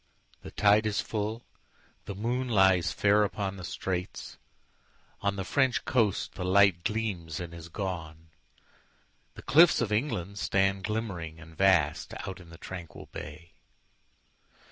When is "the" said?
0.41-0.49, 2.05-2.15, 3.57-3.63, 5.35-5.43, 6.33-6.43, 9.35-9.43, 12.49-12.57